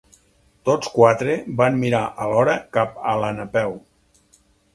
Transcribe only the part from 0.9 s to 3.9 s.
quatre van mirar alhora cap a la Napeu.